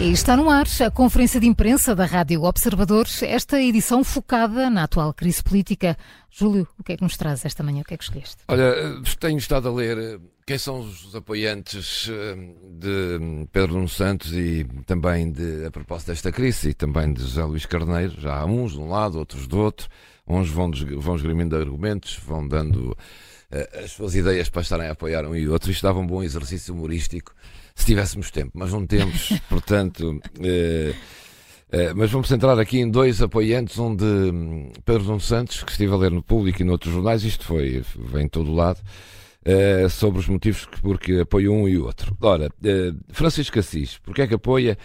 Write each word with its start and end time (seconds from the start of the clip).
E 0.00 0.12
está 0.12 0.36
no 0.36 0.48
ar 0.48 0.66
a 0.86 0.90
conferência 0.92 1.40
de 1.40 1.46
imprensa 1.48 1.92
da 1.92 2.04
Rádio 2.04 2.44
Observadores, 2.44 3.20
esta 3.24 3.60
edição 3.60 4.04
focada 4.04 4.70
na 4.70 4.84
atual 4.84 5.12
crise 5.12 5.42
política. 5.42 5.96
Júlio, 6.30 6.68
o 6.78 6.84
que 6.84 6.92
é 6.92 6.96
que 6.96 7.02
nos 7.02 7.16
traz 7.16 7.44
esta 7.44 7.64
manhã? 7.64 7.80
O 7.80 7.84
que 7.84 7.94
é 7.94 7.96
que 7.96 8.04
escolheste? 8.04 8.36
Olha, 8.46 8.72
tenho 9.18 9.38
estado 9.38 9.68
a 9.68 9.72
ler 9.72 10.20
quem 10.46 10.56
são 10.56 10.78
os 10.78 11.12
apoiantes 11.16 12.08
eh, 12.08 12.36
de 12.78 13.48
Pedro 13.50 13.74
Nuno 13.74 13.88
Santos 13.88 14.32
e 14.32 14.64
também 14.86 15.32
de, 15.32 15.66
a 15.66 15.70
propósito 15.72 16.08
desta 16.08 16.30
crise 16.30 16.70
e 16.70 16.74
também 16.74 17.12
de 17.12 17.20
José 17.20 17.42
Luís 17.42 17.66
Carneiro. 17.66 18.20
Já 18.20 18.38
há 18.38 18.44
uns 18.44 18.74
de 18.74 18.78
um 18.78 18.88
lado, 18.88 19.18
outros 19.18 19.48
do 19.48 19.58
outro. 19.58 19.88
Uns 20.24 20.48
vão, 20.48 20.70
vão 20.98 21.16
esgrimindo 21.16 21.56
argumentos, 21.56 22.20
vão 22.24 22.46
dando 22.46 22.96
as 23.82 23.92
suas 23.92 24.14
ideias 24.14 24.48
para 24.48 24.62
estarem 24.62 24.88
a 24.88 24.92
apoiar 24.92 25.24
um 25.24 25.34
e 25.34 25.48
outro. 25.48 25.70
Isto 25.70 25.82
dava 25.82 25.98
um 25.98 26.06
bom 26.06 26.22
exercício 26.22 26.74
humorístico 26.74 27.34
se 27.78 27.86
tivéssemos 27.86 28.30
tempo, 28.30 28.52
mas 28.54 28.72
não 28.72 28.84
temos, 28.84 29.32
portanto. 29.48 30.20
Uh, 30.38 30.90
uh, 30.90 31.94
mas 31.94 32.10
vamos 32.10 32.28
centrar 32.28 32.58
aqui 32.58 32.80
em 32.80 32.90
dois 32.90 33.22
apoiantes, 33.22 33.78
um 33.78 33.94
de 33.94 34.04
um, 34.04 34.72
Pedro 34.84 35.04
Nuno 35.04 35.20
Santos, 35.20 35.62
que 35.62 35.70
estive 35.70 35.92
a 35.92 35.96
ler 35.96 36.10
no 36.10 36.22
público 36.22 36.60
e 36.60 36.64
noutros 36.64 36.92
jornais, 36.92 37.22
isto 37.22 37.44
foi, 37.44 37.84
vem 37.96 38.24
em 38.24 38.28
todo 38.28 38.52
lado, 38.52 38.80
sobre 39.90 40.18
os 40.20 40.28
motivos 40.28 40.66
que, 40.66 40.78
porque 40.82 41.20
apoia 41.20 41.50
um 41.50 41.66
e 41.66 41.78
o 41.78 41.86
outro. 41.86 42.14
Ora, 42.20 42.50
Francisco 43.10 43.58
Assis, 43.58 43.96
porque 43.98 44.22
é 44.22 44.26
que 44.26 44.34
apoia 44.34 44.76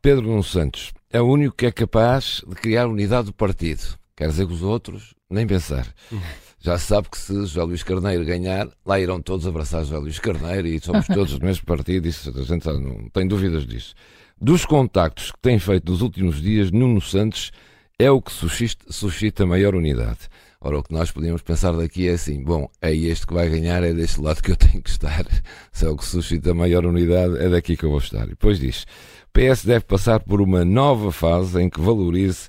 Pedro 0.00 0.26
Nuno 0.26 0.44
Santos? 0.44 0.92
É 1.10 1.20
o 1.20 1.26
único 1.26 1.56
que 1.56 1.66
é 1.66 1.72
capaz 1.72 2.42
de 2.46 2.54
criar 2.54 2.86
unidade 2.86 3.26
do 3.26 3.32
partido. 3.32 3.98
Quer 4.14 4.28
dizer 4.28 4.46
que 4.46 4.52
os 4.52 4.62
outros, 4.62 5.14
nem 5.28 5.46
pensar. 5.46 5.92
Já 6.64 6.78
se 6.78 6.86
sabe 6.86 7.10
que 7.10 7.18
se 7.18 7.34
José 7.34 7.60
Luís 7.60 7.82
Carneiro 7.82 8.24
ganhar, 8.24 8.68
lá 8.86 9.00
irão 9.00 9.20
todos 9.20 9.48
abraçar 9.48 9.82
José 9.84 9.98
Luís 9.98 10.20
Carneiro 10.20 10.68
e 10.68 10.78
somos 10.78 11.08
todos 11.12 11.36
do 11.36 11.44
mesmo 11.44 11.66
partido, 11.66 12.06
isso 12.06 12.32
a 12.38 12.42
gente 12.44 12.64
não 12.66 13.08
tem 13.12 13.26
dúvidas 13.26 13.66
disso. 13.66 13.94
Dos 14.40 14.64
contactos 14.64 15.32
que 15.32 15.38
tem 15.40 15.58
feito 15.58 15.90
nos 15.90 16.00
últimos 16.02 16.40
dias, 16.40 16.70
Nuno 16.70 17.00
Santos 17.00 17.50
é 17.98 18.08
o 18.12 18.22
que 18.22 18.30
suscita, 18.30 18.84
suscita 18.90 19.44
maior 19.44 19.74
unidade. 19.74 20.20
Ora, 20.60 20.78
o 20.78 20.84
que 20.84 20.92
nós 20.92 21.10
podíamos 21.10 21.42
pensar 21.42 21.72
daqui 21.72 22.08
é 22.08 22.12
assim: 22.12 22.40
bom, 22.40 22.70
é 22.80 22.94
este 22.94 23.26
que 23.26 23.34
vai 23.34 23.48
ganhar, 23.48 23.82
é 23.82 23.92
deste 23.92 24.20
lado 24.20 24.40
que 24.40 24.52
eu 24.52 24.56
tenho 24.56 24.80
que 24.80 24.90
estar. 24.90 25.26
Se 25.72 25.84
é 25.84 25.88
o 25.88 25.96
que 25.96 26.04
suscita 26.04 26.54
maior 26.54 26.86
unidade, 26.86 27.38
é 27.38 27.48
daqui 27.48 27.76
que 27.76 27.84
eu 27.84 27.90
vou 27.90 27.98
estar. 27.98 28.24
E 28.26 28.30
depois 28.30 28.60
diz: 28.60 28.86
PS 29.32 29.64
deve 29.64 29.84
passar 29.84 30.20
por 30.20 30.40
uma 30.40 30.64
nova 30.64 31.10
fase 31.10 31.60
em 31.60 31.68
que 31.68 31.80
valorize 31.80 32.48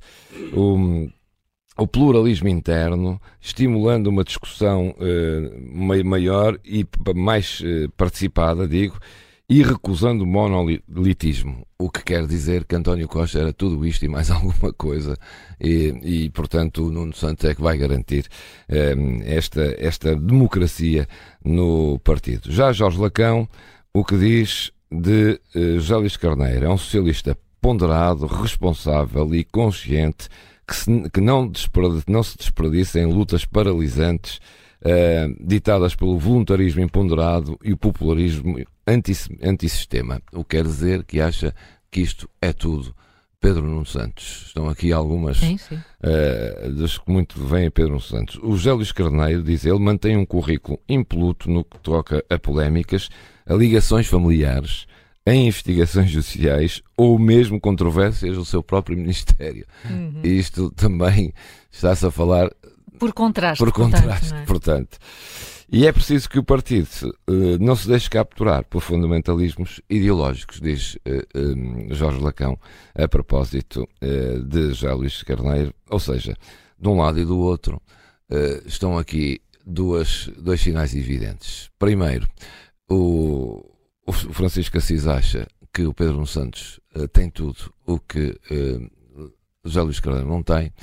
o 0.54 1.10
o 1.78 1.88
pluralismo 1.88 2.48
interno, 2.48 3.20
estimulando 3.42 4.08
uma 4.08 4.24
discussão 4.24 4.96
uh, 4.98 6.06
maior 6.06 6.60
e 6.64 6.86
mais 7.16 7.62
uh, 7.62 7.90
participada, 7.98 8.68
digo, 8.68 8.98
e 9.50 9.62
recusando 9.62 10.24
o 10.24 10.28
monolitismo, 10.28 11.68
o 11.78 11.90
que 11.90 12.04
quer 12.04 12.26
dizer 12.26 12.64
que 12.64 12.76
António 12.76 13.08
Costa 13.08 13.40
era 13.40 13.52
tudo 13.52 13.86
isto 13.86 14.06
e 14.06 14.08
mais 14.08 14.30
alguma 14.32 14.72
coisa, 14.74 15.18
e, 15.60 16.26
e 16.26 16.30
portanto 16.30 16.86
o 16.86 16.92
Nuno 16.92 17.14
Santos 17.14 17.46
é 17.46 17.56
que 17.56 17.62
vai 17.62 17.78
garantir 17.78 18.28
uh, 18.70 19.22
esta, 19.26 19.76
esta 19.80 20.16
democracia 20.16 21.08
no 21.44 22.00
partido. 22.00 22.52
Já 22.52 22.72
Jorge 22.72 23.00
Lacão, 23.00 23.50
o 23.94 24.04
que 24.04 24.18
diz 24.18 24.72
de 24.92 25.40
José 25.80 25.96
Luís 25.96 26.18
Carneiro, 26.18 26.66
é 26.66 26.70
um 26.70 26.78
socialista 26.78 27.36
ponderado, 27.60 28.28
responsável 28.28 29.34
e 29.34 29.44
consciente 29.44 30.30
que, 30.68 30.76
se, 30.76 31.10
que 31.10 31.22
não, 31.22 31.52
não, 32.08 32.24
se 32.24 32.38
desperdiça 32.38 33.00
em 33.00 33.06
lutas 33.06 33.46
paralisantes 33.46 34.40
uh, 34.82 35.36
ditadas 35.46 35.96
pelo 35.96 36.18
voluntarismo 36.18 36.82
imponderado 36.82 37.60
e 37.64 37.74
o 37.74 37.78
popularismo 37.78 38.58
antissistema. 39.42 40.22
O 40.32 40.44
que 40.44 40.58
quer 40.58 40.64
dizer 40.64 41.04
que 41.04 41.20
acha 41.20 41.54
que 41.92 42.02
isto 42.02 42.30
é 42.42 42.52
tudo. 42.54 42.96
Pedro 43.40 43.64
Nuno 43.64 43.86
Santos. 43.86 44.46
Estão 44.48 44.70
aqui 44.70 44.94
algumas 44.94 45.36
sim, 45.38 45.58
sim. 45.58 45.76
Uh, 45.76 46.72
das 46.76 46.98
que 46.98 47.12
muito 47.12 47.46
vêm 47.46 47.68
a 47.68 47.72
Pedro 47.72 47.92
Nuno 47.92 48.02
Santos. 48.02 48.38
O 48.42 48.56
José 48.56 48.72
Luís 48.72 48.94
Carneiro, 48.94 49.44
diz 49.44 49.66
ele, 49.66 49.80
mantém 49.80 50.16
um 50.16 50.26
currículo 50.26 50.80
impoluto 50.88 51.52
no 51.52 51.66
que 51.66 51.78
toca 51.80 52.24
a 52.30 52.40
polémicas, 52.40 53.10
a 53.46 53.54
ligações 53.54 54.08
familiares, 54.08 54.88
em 55.26 55.48
investigações 55.48 56.10
judiciais 56.10 56.82
ou 56.98 57.18
mesmo 57.18 57.60
controvérsias 57.60 58.36
do 58.36 58.46
seu 58.46 58.62
próprio 58.62 58.98
Ministério. 58.98 59.66
Uhum. 59.90 60.22
Isto 60.24 60.70
também 60.72 61.34
está-se 61.72 62.06
a 62.06 62.12
falar. 62.12 62.50
Por 63.00 63.14
contraste. 63.14 63.64
Por 63.64 63.72
contraste, 63.72 64.30
portanto. 64.30 64.42
É? 64.42 64.46
portanto. 64.46 65.00
E 65.72 65.88
é 65.88 65.92
preciso 65.92 66.30
que 66.30 66.38
o 66.38 66.44
partido 66.44 66.88
uh, 67.28 67.58
não 67.60 67.76
se 67.76 67.88
deixe 67.88 68.08
capturar 68.08 68.64
por 68.66 68.80
fundamentalismos 68.80 69.82
ideológicos, 69.90 70.62
diz 70.62 70.94
uh, 70.96 71.00
eh, 71.06 71.26
um, 71.36 71.88
eh, 71.90 71.96
Jorge 71.96 72.20
Lacão, 72.20 72.60
a 72.94 73.08
propósito 73.08 73.82
uh, 73.82 74.44
de 74.44 74.68
José 74.68 74.94
Luís 74.94 75.24
Carneiro. 75.24 75.74
Ou 75.90 76.00
seja, 76.00 76.38
de 76.80 76.88
um 76.88 76.98
lado 76.98 77.20
e 77.20 77.26
do 77.26 77.40
outro 77.40 77.82
estão 78.66 78.98
aqui 78.98 79.42
duas, 79.66 80.30
dois 80.38 80.60
sinais 80.60 80.96
evidentes. 80.96 81.70
Primeiro, 81.78 82.28
o, 82.90 83.64
o 84.06 84.12
Francisco 84.12 84.78
Assis 84.78 85.08
acha 85.08 85.48
que 85.74 85.86
o 85.86 85.94
Pedro 85.94 86.26
Santos 86.26 86.80
uh, 86.96 87.08
tem 87.08 87.30
tudo 87.30 87.74
o 87.86 88.00
que 88.00 88.40
uh, 88.52 89.32
José 89.66 89.82
Luís 89.82 90.00
Carneiro 90.00 90.28
não 90.28 90.44
tem. 90.44 90.74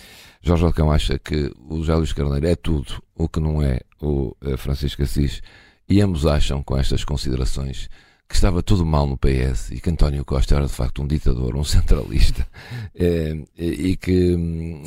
Jorge 0.42 0.64
Alcão 0.64 0.91
acha 0.91 1.19
que 1.19 1.53
o 1.69 1.78
José 1.78 1.94
Luís 1.94 2.12
Carneiro 2.12 2.47
é 2.47 2.56
tudo 2.56 3.03
o 3.14 3.28
que 3.28 3.38
não 3.38 3.62
é 3.62 3.80
o 4.00 4.34
uh, 4.42 4.56
Francisco 4.56 5.03
Assis. 5.03 5.42
E 5.88 6.00
ambos 6.00 6.25
acham, 6.25 6.62
com 6.62 6.76
estas 6.76 7.04
considerações, 7.04 7.88
que 8.30 8.36
estava 8.36 8.62
tudo 8.62 8.86
mal 8.86 9.08
no 9.08 9.18
PS 9.18 9.72
e 9.72 9.80
que 9.80 9.91
António 9.91 10.24
Costa 10.24 10.54
era 10.54 10.64
de 10.64 10.72
facto 10.72 11.02
um 11.02 11.06
ditador, 11.06 11.56
um 11.56 11.64
centralista. 11.64 12.46
É, 12.94 13.36
e, 13.58 13.96
que, 13.96 14.36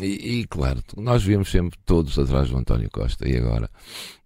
e, 0.02 0.40
e, 0.40 0.48
claro, 0.48 0.82
nós 0.96 1.26
víamos 1.26 1.52
sempre 1.52 1.78
todos 1.86 2.18
atrás 2.18 2.50
do 2.50 2.58
António 2.58 2.90
Costa 2.90 3.28
e 3.28 3.38
agora 3.38 3.70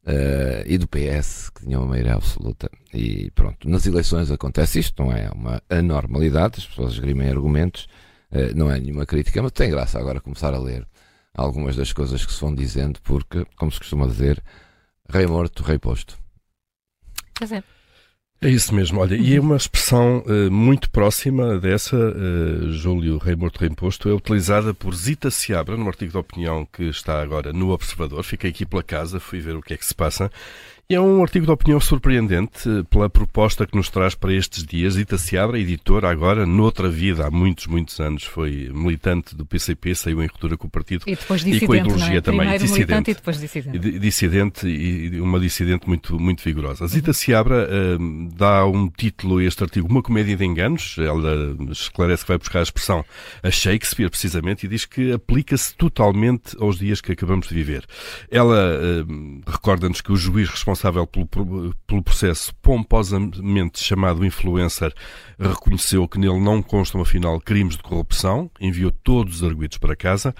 Uh, 0.07 0.63
e 0.65 0.77
do 0.77 0.87
PS, 0.87 1.49
que 1.49 1.65
tinha 1.65 1.77
uma 1.77 1.87
maioria 1.87 2.13
absoluta. 2.13 2.71
E 2.93 3.29
pronto, 3.31 3.67
nas 3.67 3.85
eleições 3.85 4.31
acontece 4.31 4.79
isto, 4.79 5.03
não 5.03 5.11
é 5.11 5.29
uma 5.31 5.61
anormalidade, 5.69 6.59
as 6.59 6.65
pessoas 6.65 6.93
esgrimem 6.93 7.27
argumentos, 7.27 7.89
uh, 8.31 8.55
não 8.55 8.71
é 8.71 8.79
nenhuma 8.79 9.05
crítica, 9.05 9.43
mas 9.43 9.51
tem 9.51 9.69
graça 9.69 9.99
agora 9.99 10.21
começar 10.21 10.53
a 10.53 10.59
ler 10.59 10.87
algumas 11.33 11.75
das 11.75 11.91
coisas 11.91 12.25
que 12.25 12.31
se 12.31 12.39
vão 12.39 12.55
dizendo, 12.55 13.01
porque, 13.01 13.45
como 13.57 13.69
se 13.69 13.79
costuma 13.79 14.07
dizer, 14.07 14.41
rei 15.09 15.27
morto, 15.27 15.61
rei 15.61 15.77
posto. 15.77 16.17
Pois 17.37 17.51
é. 17.51 17.61
É 18.39 18.49
isso 18.49 18.73
mesmo, 18.75 18.99
olha, 18.99 19.15
e 19.15 19.35
é 19.35 19.39
uma 19.39 19.55
expressão 19.55 20.23
uh, 20.27 20.51
muito 20.51 20.91
próxima 20.91 21.57
dessa, 21.57 21.97
uh, 21.97 22.71
Júlio 22.71 23.17
Rei 23.17 23.35
Morto 23.35 23.59
Reimposto, 23.59 24.07
é 24.09 24.13
utilizada 24.13 24.75
por 24.75 24.93
Zita 24.93 25.31
Seabra, 25.31 25.75
num 25.75 25.87
artigo 25.87 26.11
de 26.11 26.17
opinião 26.19 26.63
que 26.71 26.83
está 26.83 27.19
agora 27.19 27.51
no 27.51 27.71
Observador. 27.71 28.23
Fiquei 28.23 28.51
aqui 28.51 28.63
pela 28.63 28.83
casa, 28.83 29.19
fui 29.19 29.39
ver 29.39 29.55
o 29.55 29.61
que 29.61 29.73
é 29.73 29.77
que 29.77 29.85
se 29.85 29.95
passa 29.95 30.31
é 30.89 31.01
um 31.01 31.21
artigo 31.21 31.45
de 31.45 31.51
opinião 31.51 31.81
surpreendente 31.81 32.69
eh, 32.69 32.81
pela 32.89 33.09
proposta 33.09 33.67
que 33.67 33.75
nos 33.75 33.89
traz 33.89 34.15
para 34.15 34.31
estes 34.31 34.63
dias. 34.63 34.95
Ita 34.95 35.17
Seabra, 35.17 35.59
editora, 35.59 36.09
agora, 36.09 36.45
noutra 36.45 36.87
vida, 36.87 37.27
há 37.27 37.31
muitos, 37.31 37.67
muitos 37.67 37.99
anos, 37.99 38.23
foi 38.23 38.71
militante 38.73 39.35
do 39.35 39.45
PCP, 39.45 39.93
saiu 39.93 40.23
em 40.23 40.27
ruptura 40.27 40.55
com 40.55 40.67
o 40.67 40.69
partido 40.69 41.03
e, 41.05 41.17
depois 41.17 41.45
e 41.45 41.59
com 41.59 41.73
a 41.73 41.77
ideologia 41.77 42.19
é? 42.19 42.21
também. 42.21 42.39
Primeiro 42.39 42.63
dissidente. 42.63 43.11
e 43.11 43.13
depois 43.15 43.37
dissidente. 43.37 43.99
Dissidente 43.99 44.67
e 44.67 45.19
uma 45.19 45.41
dissidente 45.41 45.85
muito, 45.89 46.17
muito 46.17 46.41
vigorosa. 46.41 46.87
Zita 46.87 47.11
Seabra 47.11 47.67
uh, 47.67 48.29
dá 48.33 48.65
um 48.65 48.87
título 48.87 49.39
a 49.39 49.43
este 49.43 49.61
artigo, 49.61 49.89
Uma 49.89 50.01
Comédia 50.01 50.37
de 50.37 50.45
Enganos. 50.45 50.95
Ela 50.99 51.53
esclarece 51.69 52.23
que 52.23 52.29
vai 52.29 52.37
buscar 52.37 52.59
a 52.59 52.63
expressão 52.63 53.03
a 53.43 53.51
Shakespeare, 53.51 54.09
precisamente, 54.09 54.65
e 54.65 54.69
diz 54.69 54.85
que 54.85 55.11
aplica-se 55.11 55.75
totalmente 55.75 56.55
aos 56.61 56.79
dias 56.79 57.01
que 57.01 57.11
acabamos 57.11 57.49
de 57.49 57.53
viver. 57.53 57.83
Ela 58.31 58.79
uh, 58.79 59.41
recorda-nos 59.45 59.99
que 59.99 60.13
o 60.13 60.15
juiz 60.15 60.47
responsável 60.47 60.76
responsável 60.77 61.07
pelo, 61.07 61.27
pelo 61.87 62.03
processo 62.03 62.53
pomposamente 62.61 63.83
chamado 63.83 64.25
influencer 64.25 64.93
reconheceu 65.39 66.07
que 66.07 66.19
nele 66.19 66.39
não 66.39 66.61
constam, 66.61 67.01
afinal, 67.01 67.39
crimes 67.39 67.77
de 67.77 67.83
corrupção, 67.83 68.49
enviou 68.59 68.91
todos 68.91 69.37
os 69.37 69.43
arguidos 69.43 69.77
para 69.77 69.95
casa 69.95 70.33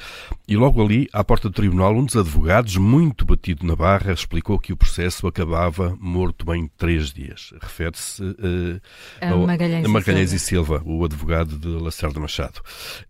e 0.48 0.56
logo 0.56 0.84
ali, 0.84 1.08
à 1.14 1.24
porta 1.24 1.50
do 1.50 1.54
tribunal, 1.54 1.96
um 1.96 2.06
dos 2.06 2.16
advogados, 2.16 2.78
muito 2.78 3.26
batido 3.26 3.66
na 3.66 3.76
barra, 3.76 4.12
explicou 4.12 4.58
que 4.60 4.74
o 4.74 4.78
processo 4.78 5.28
acabava 5.28 5.96
morto 6.00 6.52
em 6.54 6.68
três 6.78 7.12
dias. 7.12 7.54
Refere-se 7.62 8.24
uh, 8.24 8.82
a 9.22 9.36
Magalhães, 9.36 9.86
a 9.86 9.90
Magalhães 9.90 10.34
e, 10.34 10.40
Silva. 10.40 10.76
e, 10.76 10.80
Silva. 10.80 10.98
o 10.98 11.06
advogado 11.06 11.58
de 11.58 11.68
Lacerda 11.68 12.20
Machado. 12.20 12.60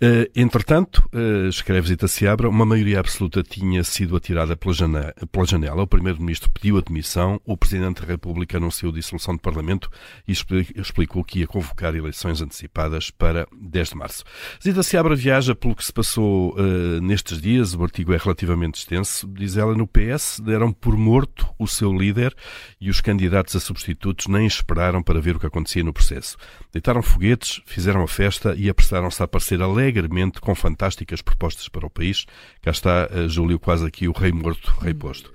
Uh, 0.02 0.30
entretanto, 0.36 1.08
uh, 1.14 1.48
escreve 1.48 1.88
Zita 1.88 2.08
Seabra, 2.08 2.50
uma 2.50 2.66
maioria 2.66 3.00
absoluta 3.00 3.42
tinha 3.44 3.84
sido 3.84 4.16
atirada 4.16 4.58
pela 4.58 4.74
janela. 4.74 5.14
Pela 5.32 5.46
janela. 5.46 5.84
O 5.84 5.88
primeiro-ministro 5.88 6.50
pediu 6.52 6.78
admissão 6.78 7.17
o 7.46 7.58
Presidente 7.58 8.02
da 8.02 8.08
República 8.08 8.58
anunciou 8.58 8.92
dissolução 8.92 9.36
do 9.36 9.42
Parlamento 9.42 9.90
e 10.28 10.32
explicou 10.32 11.24
que 11.24 11.40
ia 11.40 11.48
convocar 11.48 11.96
eleições 11.96 12.42
antecipadas 12.42 13.10
para 13.10 13.48
10 13.60 13.90
de 13.90 13.96
março. 13.96 14.24
Zita 14.64 14.84
Seabra 14.84 15.16
viaja 15.16 15.56
pelo 15.56 15.76
que 15.76 15.84
se 15.84 15.92
passou 15.92 16.54
uh, 16.54 17.02
nestes 17.02 17.42
dias, 17.42 17.74
o 17.74 17.84
artigo 17.84 18.14
é 18.14 18.18
relativamente 18.18 18.76
extenso. 18.76 19.28
Diz 19.28 19.58
ela, 19.58 19.76
no 19.76 19.88
PS 19.88 20.40
deram 20.44 20.72
por 20.72 20.96
morto 20.96 21.48
o 21.58 21.68
seu 21.68 21.92
líder 21.92 22.36
e 22.80 22.90
os 22.90 23.02
candidatos 23.02 23.56
a 23.56 23.60
substitutos 23.60 24.28
nem 24.28 24.46
esperaram 24.46 25.02
para 25.02 25.20
ver 25.20 25.36
o 25.36 25.40
que 25.40 25.48
acontecia 25.48 25.84
no 25.84 25.94
processo. 25.94 26.38
Deitaram 26.72 27.02
foguetes, 27.02 27.62
fizeram 27.66 28.04
a 28.04 28.08
festa 28.08 28.54
e 28.56 28.70
apressaram-se 28.70 29.22
a 29.22 29.26
aparecer 29.26 29.62
alegremente 29.62 30.40
com 30.40 30.54
fantásticas 30.54 31.22
propostas 31.22 31.68
para 31.68 31.86
o 31.86 31.90
país. 31.90 32.26
Cá 32.62 32.72
está, 32.72 33.10
uh, 33.12 33.28
Júlio, 33.28 33.60
quase 33.60 33.86
aqui 33.86 34.08
o 34.08 34.12
rei 34.12 34.32
morto, 34.32 34.72
rei 34.82 34.94
posto. 34.94 35.32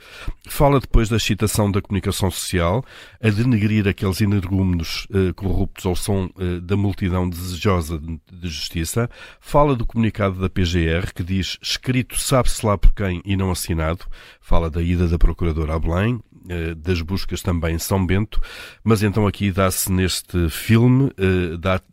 Fala 0.46 0.78
depois 0.78 1.08
da 1.08 1.16
excitação 1.16 1.71
da 1.72 1.82
comunicação 1.82 2.30
social, 2.30 2.84
a 3.20 3.30
denegrir 3.30 3.88
aqueles 3.88 4.20
energúmenos 4.20 5.06
uh, 5.10 5.34
corruptos 5.34 5.86
ao 5.86 5.96
som 5.96 6.26
uh, 6.36 6.60
da 6.60 6.76
multidão 6.76 7.28
desejosa 7.28 7.98
de, 7.98 8.20
de, 8.30 8.48
justiça. 8.48 9.10
Fala 9.40 9.74
do 9.74 9.86
comunicado 9.86 10.38
da 10.38 10.48
PGR, 10.48 11.12
que 11.14 11.24
diz 11.24 11.58
escrito 11.60 12.20
sabe-se 12.20 12.64
lá 12.64 12.78
por 12.78 12.92
quem 12.92 13.20
e 13.24 13.36
não 13.36 13.50
assinado. 13.50 14.04
Fala 14.40 14.70
da 14.70 14.82
ida 14.82 15.08
da 15.08 15.18
Procuradora 15.18 15.74
a 15.74 15.78
Belém, 15.78 16.14
uh, 16.14 16.74
das 16.76 17.00
buscas 17.00 17.42
também 17.42 17.74
em 17.74 17.78
São 17.78 18.04
Bento, 18.04 18.40
mas 18.84 19.02
então 19.02 19.26
aqui 19.26 19.50
dá-se 19.50 19.90
neste 19.90 20.48
filme, 20.50 21.10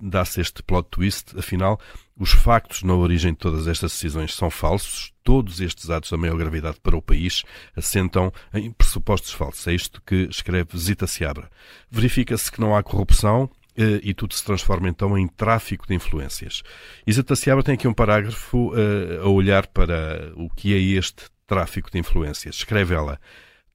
dá-se 0.02 0.42
este 0.42 0.62
plot 0.62 0.88
twist, 0.92 1.38
afinal, 1.38 1.80
os 2.20 2.31
factos 2.31 2.84
na 2.84 2.94
origem 2.94 3.31
de 3.31 3.38
todas 3.38 3.66
estas 3.66 3.94
decisões 3.94 4.36
são 4.36 4.50
falsos. 4.50 5.14
Todos 5.30 5.62
estes 5.62 5.92
atos 5.92 6.10
da 6.10 6.18
maior 6.18 6.36
gravidade 6.36 6.80
para 6.81 6.98
o 6.98 7.02
país 7.04 7.44
assentam 7.76 8.34
em 8.52 8.72
pressupostos 8.72 9.31
falsos. 9.31 9.68
É 9.68 9.76
isto 9.76 10.02
que 10.04 10.28
escreve 10.28 10.76
Zita 10.76 11.06
Seabra. 11.06 11.52
Verifica-se 11.88 12.52
que 12.52 12.60
não 12.60 12.76
há 12.76 12.81
corrupção, 12.81 13.48
eh, 13.78 14.00
e 14.02 14.12
tudo 14.16 14.34
se 14.34 14.44
transforma 14.44 14.90
então 14.90 15.16
em 15.16 15.28
tráfico 15.28 15.86
de 15.86 15.94
influências. 15.94 16.64
Zita 17.08 17.36
Seabra 17.36 17.64
tem 17.64 17.76
aqui 17.76 17.88
um 17.88 17.94
parágrafo 17.94 18.74
uh, 18.74 19.22
a 19.22 19.30
olhar 19.30 19.68
para 19.68 20.34
o 20.36 20.50
que 20.50 20.74
é 20.74 20.80
este 20.80 21.26
tráfico 21.46 21.92
de 21.92 22.00
influências. 22.00 22.56
Escreve 22.56 22.96
ela: 22.96 23.22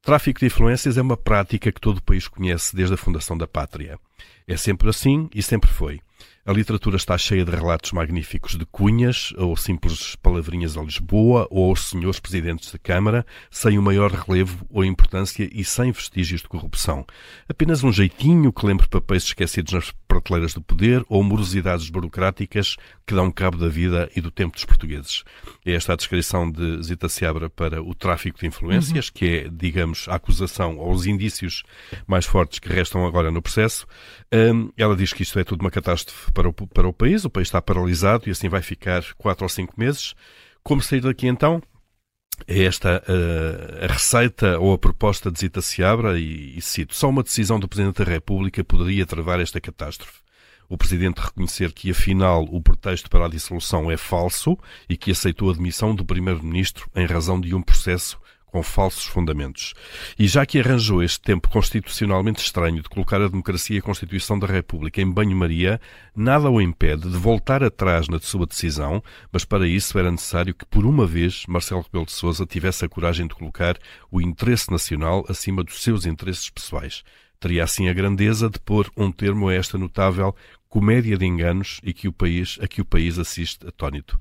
Tráfico 0.03 0.41
de 0.41 0.47
influências 0.47 0.99
é 0.99 1.03
uma 1.03 1.17
prática 1.17 1.71
que 1.71 1.81
todo 1.81 1.99
o 1.99 2.03
país 2.03 2.27
conhece 2.27 2.75
desde 2.75 2.95
a 2.95 2.99
fundação 2.99 3.39
da 3.39 3.47
pátria. 3.47 3.97
É 4.45 4.56
sempre 4.56 4.89
assim 4.89 5.31
e 5.33 5.41
sempre 5.41 5.71
foi. 5.71 6.01
A 6.46 6.52
literatura 6.52 6.99
está 6.99 7.17
cheia 7.17 7.43
de 7.43 7.50
relatos 7.50 7.93
magníficos 7.93 8.58
de 8.58 8.67
cunhas, 8.67 9.32
ou 9.38 9.56
simples 9.56 10.14
palavrinhas 10.17 10.76
a 10.76 10.82
Lisboa, 10.82 11.49
ou 11.50 11.70
aos 11.70 11.88
senhores 11.88 12.20
presidentes 12.20 12.70
da 12.70 12.79
Câmara, 12.79 13.25
sem 13.50 13.79
o 13.79 13.82
maior 13.82 14.12
relevo 14.12 14.67
ou 14.69 14.85
importância 14.85 15.49
e 15.50 15.64
sem 15.64 15.91
vestígios 15.91 16.43
de 16.43 16.49
corrupção. 16.49 17.06
Apenas 17.49 17.82
um 17.82 17.91
jeitinho 17.91 18.52
que 18.52 18.67
lembre 18.67 18.87
papéis 18.87 19.23
esquecidos 19.23 19.73
nas 19.73 19.91
prateleiras 20.14 20.55
do 20.55 20.61
poder 20.61 21.05
ou 21.08 21.22
morosidades 21.22 21.90
burocráticas 21.90 22.76
que 23.06 23.14
dão 23.14 23.31
cabo 23.31 23.56
da 23.56 23.69
vida 23.69 24.08
e 24.14 24.20
do 24.20 24.31
tempo 24.31 24.55
dos 24.55 24.64
portugueses. 24.64 25.25
É 25.64 25.72
esta 25.72 25.93
a 25.93 25.96
descrição 25.96 26.50
de 26.50 26.82
Zita 26.82 27.08
Seabra 27.08 27.50
para 27.50 27.82
o 27.82 27.94
tráfico 27.94 28.38
de 28.38 28.46
influências, 28.46 29.08
uhum. 29.08 29.12
que 29.14 29.26
é, 29.26 29.49
digamos, 29.50 30.06
a 30.08 30.14
acusação 30.14 30.78
ou 30.78 30.93
os 30.93 31.06
indícios 31.06 31.64
mais 32.06 32.26
fortes 32.26 32.58
que 32.58 32.69
restam 32.69 33.05
agora 33.06 33.31
no 33.31 33.43
processo. 33.43 33.87
Um, 34.32 34.70
ela 34.76 34.94
diz 34.94 35.12
que 35.12 35.22
isto 35.22 35.38
é 35.38 35.44
tudo 35.44 35.62
uma 35.62 35.70
catástrofe 35.70 36.31
para 36.32 36.49
o, 36.49 36.52
para 36.52 36.88
o 36.88 36.93
país, 36.93 37.25
o 37.25 37.31
país 37.31 37.49
está 37.49 37.60
paralisado 37.60 38.28
e 38.28 38.31
assim 38.31 38.49
vai 38.49 38.62
ficar 38.62 39.02
quatro 39.19 39.44
ou 39.44 39.49
cinco 39.49 39.75
meses. 39.76 40.14
Como 40.62 40.81
sair 40.81 41.00
daqui 41.00 41.26
então? 41.26 41.60
É 42.46 42.64
esta 42.64 43.02
uh, 43.08 43.84
a 43.84 43.92
receita 43.92 44.58
ou 44.58 44.72
a 44.72 44.78
proposta 44.78 45.31
de 45.31 45.40
Zita 45.40 45.60
Seabra 45.60 46.19
e, 46.19 46.58
e 46.58 46.60
cito, 46.60 46.94
só 46.94 47.08
uma 47.08 47.22
decisão 47.22 47.58
do 47.58 47.69
Presidente 47.69 48.04
da 48.04 48.10
República 48.10 48.62
poderia 48.64 49.06
travar 49.06 49.40
esta 49.40 49.60
catástrofe. 49.60 50.25
O 50.69 50.78
Presidente 50.78 51.19
reconhecer 51.19 51.72
que, 51.72 51.90
afinal, 51.90 52.44
o 52.44 52.60
pretexto 52.60 53.10
para 53.10 53.26
a 53.26 53.28
dissolução 53.28 53.90
é 53.90 53.96
falso 53.96 54.58
e 54.88 54.96
que 54.96 55.10
aceitou 55.10 55.50
a 55.50 55.54
demissão 55.54 55.94
do 55.94 56.04
Primeiro-Ministro 56.04 56.88
em 56.94 57.06
razão 57.06 57.40
de 57.40 57.54
um 57.54 57.62
processo 57.62 58.19
com 58.55 58.62
falsos 58.62 59.05
fundamentos. 59.05 59.75
E 60.17 60.29
já 60.29 60.47
que 60.47 60.61
arranjou 60.61 61.03
este 61.03 61.21
tempo 61.21 61.51
constitucionalmente 61.51 62.41
estranho 62.41 62.81
de 62.81 62.89
colocar 62.89 63.21
a 63.21 63.27
democracia 63.27 63.75
e 63.75 63.79
a 63.81 63.83
Constituição 63.83 64.39
da 64.39 64.47
República 64.47 65.03
em 65.03 65.11
banho-maria, 65.11 65.81
nada 66.15 66.49
o 66.49 66.61
impede 66.61 67.11
de 67.11 67.17
voltar 67.17 67.65
atrás 67.65 68.06
na 68.06 68.21
sua 68.21 68.47
decisão, 68.47 69.03
mas 69.33 69.45
para 69.45 69.67
isso 69.67 69.99
era 69.99 70.09
necessário 70.09 70.55
que, 70.55 70.65
por 70.65 70.87
uma 70.87 71.05
vez, 71.05 71.45
Marcelo 71.49 71.83
Rebelo 71.83 72.06
de 72.06 72.12
Sousa 72.12 72.47
tivesse 72.47 72.85
a 72.85 72.89
coragem 72.89 73.27
de 73.27 73.35
colocar 73.35 73.77
o 74.09 74.21
interesse 74.21 74.71
nacional 74.71 75.25
acima 75.29 75.65
dos 75.65 75.83
seus 75.83 76.06
interesses 76.06 76.49
pessoais. 76.49 77.03
Teria 77.41 77.65
assim 77.65 77.89
a 77.89 77.93
grandeza 77.93 78.49
de 78.49 78.61
pôr 78.61 78.89
um 78.97 79.11
termo 79.11 79.49
a 79.49 79.55
esta 79.55 79.77
notável 79.77 80.33
comédia 80.75 81.17
de 81.17 81.25
enganos 81.25 81.81
e 81.85 81.93
que 81.93 82.09
o 82.09 82.12
país, 82.12 82.59
a 82.61 82.67
que 82.67 82.81
o 82.81 82.85
país 82.85 83.17
assiste 83.17 83.65
atónito. 83.65 84.19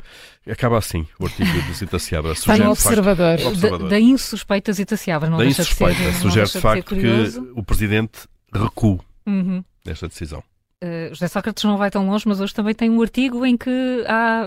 Acaba 0.48 0.78
assim 0.78 1.08
o 1.18 1.26
artigo 1.26 1.52
de 1.52 1.74
Zita 1.74 1.98
Seabra. 1.98 2.34
Está 2.34 2.56
no 2.58 2.70
observador. 2.70 3.40
Facto, 3.40 3.48
observador. 3.48 3.90
Da, 3.90 3.96
da 3.96 4.00
insuspeita 4.00 4.72
Zita 4.72 4.96
Seabra, 4.96 5.32
não 5.32 5.40
da 5.40 5.46
deixa 5.46 5.64
insuspeita, 5.64 5.96
de 5.96 6.14
ser, 6.14 6.22
sugere 6.22 6.46
de 6.46 6.62
facto 6.62 6.96
que 6.96 7.42
o 7.56 7.64
Presidente 7.64 8.28
recua 8.54 9.00
uhum. 9.26 9.64
nesta 9.84 10.08
decisão. 10.08 10.44
Uh, 10.84 11.10
José 11.10 11.28
Sócrates 11.28 11.64
não 11.64 11.76
vai 11.76 11.90
tão 11.90 12.06
longe, 12.06 12.28
mas 12.28 12.40
hoje 12.40 12.54
também 12.54 12.76
tem 12.76 12.88
um 12.88 13.02
artigo 13.02 13.44
em 13.44 13.58
que 13.58 14.04
há 14.08 14.46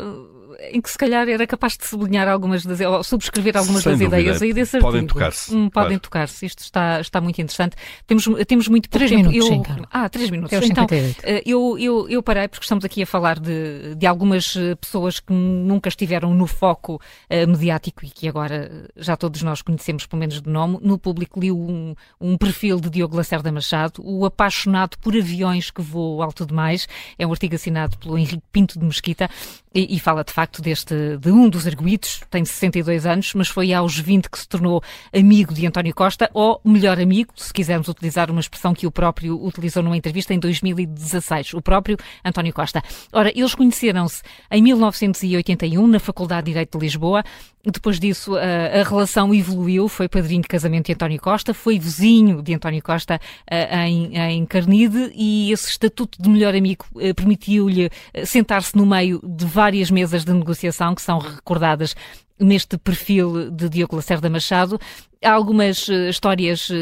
em 0.70 0.80
que 0.80 0.90
se 0.90 0.98
calhar 0.98 1.28
era 1.28 1.46
capaz 1.46 1.76
de 1.76 1.86
sublinhar 1.86 2.28
algumas 2.28 2.64
das, 2.64 2.80
ou 2.80 3.02
subscrever 3.02 3.56
algumas 3.56 3.82
Sem 3.82 3.92
das 3.92 4.00
dúvida. 4.00 4.20
ideias 4.20 4.42
aí 4.42 4.52
desse 4.52 4.78
podem 4.78 5.00
artigo. 5.00 5.14
Tocar-se, 5.14 5.54
hum, 5.54 5.68
podem 5.68 5.88
claro. 5.90 6.00
tocar-se. 6.00 6.46
Isto 6.46 6.60
está, 6.60 7.00
está 7.00 7.20
muito 7.20 7.40
interessante. 7.40 7.76
Temos, 8.06 8.24
temos 8.46 8.68
muito 8.68 8.88
pouco 8.88 9.06
três 9.06 9.10
tempo. 9.10 9.30
Minutos, 9.30 9.50
eu, 9.50 9.64
sim, 9.64 9.84
ah, 9.90 10.08
três 10.08 10.30
minutos. 10.30 10.52
É 10.52 10.64
então, 10.64 10.86
eh, 10.90 11.42
eu, 11.44 11.78
eu, 11.78 12.08
eu 12.08 12.22
parei 12.22 12.48
porque 12.48 12.64
estamos 12.64 12.84
aqui 12.84 13.02
a 13.02 13.06
falar 13.06 13.38
de, 13.38 13.94
de 13.94 14.06
algumas 14.06 14.56
eh, 14.56 14.74
pessoas 14.74 15.20
que 15.20 15.32
nunca 15.32 15.88
estiveram 15.88 16.34
no 16.34 16.46
foco 16.46 16.96
uh, 16.96 17.48
mediático 17.48 18.04
e 18.04 18.10
que 18.10 18.28
agora 18.28 18.88
já 18.96 19.16
todos 19.16 19.42
nós 19.42 19.62
conhecemos, 19.62 20.06
pelo 20.06 20.20
menos 20.20 20.40
de 20.40 20.48
nome. 20.48 20.78
No 20.82 20.98
público 20.98 21.40
li 21.40 21.50
um, 21.50 21.94
um 22.20 22.36
perfil 22.36 22.80
de 22.80 22.90
Diogo 22.90 23.16
Lacerda 23.16 23.50
Machado, 23.50 24.02
o 24.04 24.24
apaixonado 24.24 24.96
por 24.98 25.16
aviões 25.16 25.70
que 25.70 25.82
voa 25.82 26.24
alto 26.24 26.46
demais. 26.46 26.86
É 27.18 27.26
um 27.26 27.32
artigo 27.32 27.54
assinado 27.54 27.96
pelo 27.98 28.18
Henrique 28.18 28.42
Pinto 28.52 28.78
de 28.78 28.84
Mesquita 28.84 29.28
e, 29.74 29.96
e 29.96 30.00
fala 30.00 30.24
de 30.24 30.32
facto 30.36 30.60
deste 30.60 31.16
de 31.16 31.30
um 31.30 31.48
dos 31.48 31.66
arguídos, 31.66 32.20
tem 32.30 32.44
62 32.44 33.06
anos, 33.06 33.32
mas 33.32 33.48
foi 33.48 33.72
aos 33.72 33.98
20 33.98 34.28
que 34.28 34.38
se 34.38 34.46
tornou 34.46 34.82
amigo 35.10 35.54
de 35.54 35.66
António 35.66 35.94
Costa, 35.94 36.28
ou 36.34 36.60
melhor 36.62 37.00
amigo, 37.00 37.32
se 37.34 37.50
quisermos 37.54 37.88
utilizar 37.88 38.30
uma 38.30 38.40
expressão 38.40 38.74
que 38.74 38.86
o 38.86 38.90
próprio 38.90 39.42
utilizou 39.42 39.82
numa 39.82 39.96
entrevista 39.96 40.34
em 40.34 40.38
2016, 40.38 41.54
o 41.54 41.62
próprio 41.62 41.96
António 42.22 42.52
Costa. 42.52 42.82
Ora, 43.14 43.32
eles 43.34 43.54
conheceram-se 43.54 44.22
em 44.50 44.60
1981 44.60 45.86
na 45.86 45.98
Faculdade 45.98 46.44
de 46.44 46.50
Direito 46.50 46.78
de 46.78 46.84
Lisboa. 46.84 47.24
Depois 47.70 47.98
disso, 47.98 48.36
a, 48.36 48.80
a, 48.80 48.84
relação 48.84 49.34
evoluiu, 49.34 49.88
foi 49.88 50.08
padrinho 50.08 50.42
de 50.42 50.48
casamento 50.48 50.86
de 50.86 50.92
António 50.92 51.20
Costa, 51.20 51.52
foi 51.52 51.78
vizinho 51.78 52.40
de 52.40 52.54
António 52.54 52.82
Costa 52.82 53.20
em, 53.50 54.16
em 54.16 54.46
Carnide 54.46 55.10
e 55.14 55.50
esse 55.52 55.70
estatuto 55.70 56.22
de 56.22 56.28
melhor 56.28 56.54
amigo 56.54 56.84
uh, 56.94 57.14
permitiu-lhe 57.14 57.86
uh, 57.86 57.90
sentar-se 58.24 58.76
no 58.76 58.86
meio 58.86 59.20
de 59.24 59.44
várias 59.44 59.90
mesas 59.90 60.24
de 60.24 60.32
negociação 60.32 60.94
que 60.94 61.02
são 61.02 61.18
recordadas 61.18 61.94
neste 62.38 62.76
perfil 62.76 63.50
de 63.50 63.68
Diogo 63.68 63.96
Lacerda 63.96 64.28
Machado. 64.28 64.78
Há 65.24 65.32
algumas 65.32 65.88
uh, 65.88 66.08
histórias 66.08 66.68
uh, 66.68 66.74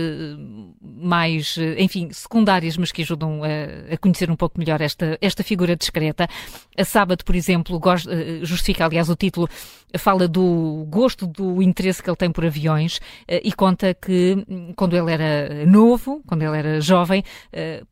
mais, 0.82 1.56
uh, 1.56 1.78
enfim, 1.78 2.10
secundárias, 2.12 2.76
mas 2.76 2.90
que 2.90 3.02
ajudam 3.02 3.42
a, 3.44 3.94
a, 3.94 3.96
conhecer 3.96 4.30
um 4.30 4.36
pouco 4.36 4.58
melhor 4.58 4.80
esta, 4.80 5.16
esta 5.20 5.44
figura 5.44 5.76
discreta. 5.76 6.28
A 6.76 6.84
Sábado, 6.84 7.24
por 7.24 7.36
exemplo, 7.36 7.80
justifica, 8.42 8.84
aliás, 8.84 9.08
o 9.08 9.14
título, 9.14 9.48
fala 9.96 10.26
do 10.26 10.84
gosto, 10.90 11.26
do 11.26 11.62
interesse 11.62 12.02
que 12.02 12.10
ele 12.10 12.16
tem 12.16 12.30
por 12.30 12.44
aviões 12.44 13.00
e 13.28 13.52
conta 13.52 13.94
que 13.94 14.44
hum, 14.48 14.72
quando 14.74 14.96
ele 14.96 15.12
era 15.12 15.64
novo, 15.66 16.20
quando 16.26 16.42
ele 16.42 16.58
era 16.58 16.80
jovem, 16.80 17.22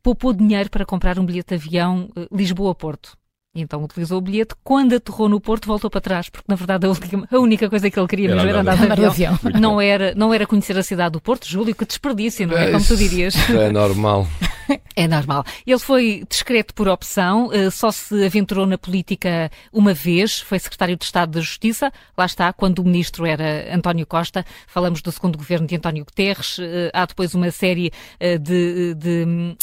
poupou 0.03 0.33
dinheiro 0.33 0.69
para 0.69 0.85
comprar 0.85 1.17
um 1.17 1.25
bilhete 1.25 1.49
de 1.49 1.55
avião 1.55 2.09
Lisboa-Porto 2.31 3.17
então 3.55 3.83
utilizou 3.83 4.17
o 4.17 4.21
bilhete. 4.21 4.55
Quando 4.63 4.95
aterrou 4.95 5.29
no 5.29 5.39
Porto, 5.39 5.67
voltou 5.67 5.89
para 5.89 6.01
trás, 6.01 6.29
porque 6.29 6.45
na 6.47 6.55
verdade 6.55 6.85
a, 6.87 6.89
última, 6.89 7.27
a 7.31 7.37
única 7.37 7.69
coisa 7.69 7.89
que 7.89 7.99
ele 7.99 8.07
queria 8.07 8.29
mesmo 8.29 8.49
era 8.49 8.61
andar, 8.61 8.81
andar 8.81 8.95
de 8.95 9.05
avião. 9.05 9.39
Não 9.59 9.79
era, 9.79 10.13
não 10.15 10.33
era 10.33 10.47
conhecer 10.47 10.77
a 10.77 10.83
cidade 10.83 11.13
do 11.13 11.21
Porto. 11.21 11.47
Júlio, 11.47 11.75
que 11.75 11.85
desperdício, 11.85 12.47
não 12.47 12.57
é? 12.57 12.71
Como 12.71 12.83
tu 12.83 12.97
dirias. 12.97 13.35
É 13.49 13.71
normal. 13.71 14.27
É 14.95 15.07
normal. 15.07 15.43
Ele 15.65 15.79
foi 15.79 16.23
discreto 16.29 16.73
por 16.73 16.87
opção, 16.87 17.51
eh, 17.51 17.69
só 17.69 17.91
se 17.91 18.25
aventurou 18.25 18.65
na 18.65 18.77
política 18.77 19.51
uma 19.71 19.93
vez, 19.93 20.39
foi 20.39 20.59
secretário 20.59 20.95
de 20.95 21.03
Estado 21.03 21.31
da 21.31 21.41
Justiça, 21.41 21.91
lá 22.17 22.25
está, 22.25 22.53
quando 22.53 22.79
o 22.79 22.83
ministro 22.83 23.25
era 23.25 23.75
António 23.75 24.05
Costa, 24.05 24.45
falamos 24.67 25.01
do 25.01 25.11
segundo 25.11 25.37
governo 25.37 25.65
de 25.65 25.75
António 25.75 26.05
Guterres, 26.05 26.57
eh, 26.59 26.91
há 26.93 27.05
depois 27.05 27.33
uma 27.33 27.49
série 27.51 27.91
eh, 28.19 28.37
de, 28.37 28.93
de 28.93 29.55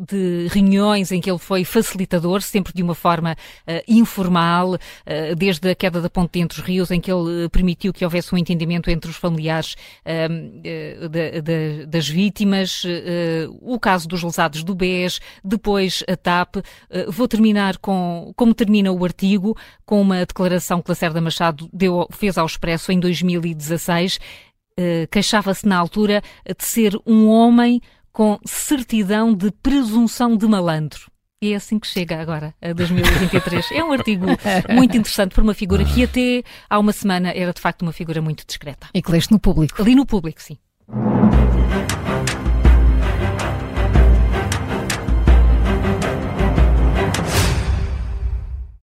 de 0.00 0.48
reuniões 0.50 1.12
em 1.12 1.20
que 1.20 1.30
ele 1.30 1.38
foi 1.38 1.64
facilitador, 1.64 2.42
sempre 2.42 2.72
de 2.72 2.82
uma 2.82 2.94
forma 2.94 3.32
uh, 3.32 3.72
informal, 3.86 4.74
uh, 4.74 5.36
desde 5.36 5.70
a 5.70 5.74
queda 5.74 6.00
da 6.00 6.10
ponte 6.10 6.38
entre 6.40 6.60
os 6.60 6.64
rios, 6.64 6.90
em 6.90 7.00
que 7.00 7.10
ele 7.10 7.48
permitiu 7.48 7.92
que 7.92 8.04
houvesse 8.04 8.34
um 8.34 8.38
entendimento 8.38 8.90
entre 8.90 9.10
os 9.10 9.16
familiares 9.16 9.76
de, 10.62 11.08
de, 11.42 11.86
das 11.86 12.08
vítimas, 12.08 12.82
o 13.60 13.78
caso 13.78 14.08
dos 14.08 14.22
lesados 14.22 14.62
do 14.62 14.74
BES, 14.74 15.20
depois 15.42 16.02
a 16.08 16.16
TAP. 16.16 16.56
vou 17.08 17.28
terminar 17.28 17.78
com 17.78 18.32
como 18.36 18.54
termina 18.54 18.92
o 18.92 19.04
artigo, 19.04 19.56
com 19.84 20.00
uma 20.00 20.24
declaração 20.24 20.82
que 20.82 20.90
Lacerda 20.90 21.20
Machado 21.20 21.68
deu, 21.72 22.06
fez 22.10 22.36
ao 22.38 22.46
Expresso 22.46 22.92
em 22.92 23.00
2016. 23.00 24.18
Queixava-se 25.10 25.66
na 25.66 25.76
altura 25.76 26.22
de 26.46 26.64
ser 26.64 26.96
um 27.06 27.28
homem 27.28 27.80
com 28.14 28.38
certidão 28.46 29.34
de 29.34 29.50
presunção 29.50 30.36
de 30.36 30.46
malandro. 30.46 31.10
E 31.42 31.52
é 31.52 31.56
assim 31.56 31.80
que 31.80 31.86
chega 31.86 32.18
agora, 32.18 32.54
a 32.62 32.72
2023. 32.72 33.72
é 33.72 33.84
um 33.84 33.92
artigo 33.92 34.24
muito 34.72 34.96
interessante 34.96 35.34
por 35.34 35.42
uma 35.42 35.52
figura 35.52 35.84
que 35.84 36.04
até 36.04 36.44
há 36.70 36.78
uma 36.78 36.92
semana 36.92 37.32
era 37.34 37.52
de 37.52 37.60
facto 37.60 37.82
uma 37.82 37.92
figura 37.92 38.22
muito 38.22 38.46
discreta. 38.46 38.88
E 38.94 39.02
que 39.02 39.10
leste 39.10 39.32
no 39.32 39.40
público. 39.40 39.82
Ali 39.82 39.96
no 39.96 40.06
público, 40.06 40.40
sim. 40.40 40.56